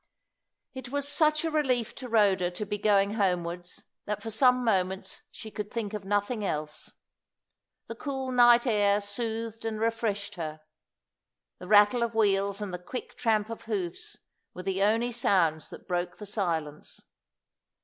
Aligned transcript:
It 0.73 0.89
was 0.89 1.07
such 1.07 1.45
a 1.45 1.51
relief 1.51 1.93
to 1.97 2.09
Rhoda 2.09 2.49
to 2.49 2.65
be 2.65 2.79
going 2.79 3.13
homewards, 3.13 3.83
that 4.05 4.23
for 4.23 4.31
some 4.31 4.63
moments 4.65 5.21
she 5.29 5.51
could 5.51 5.69
think 5.69 5.93
of 5.93 6.05
nothing 6.05 6.43
else. 6.43 6.93
The 7.85 7.93
cool 7.93 8.31
night 8.31 8.65
air 8.65 8.99
soothed 8.99 9.63
and 9.63 9.79
refreshed 9.79 10.33
her. 10.37 10.61
The 11.59 11.67
rattle 11.67 12.01
of 12.01 12.15
wheels 12.15 12.61
and 12.63 12.73
the 12.73 12.79
quick 12.79 13.13
tramp 13.15 13.51
of 13.51 13.65
hoofs 13.65 14.17
were 14.55 14.63
the 14.63 14.81
only 14.81 15.11
sounds 15.11 15.69
that 15.69 15.87
broke 15.87 16.17
the 16.17 16.25
silence. 16.25 17.03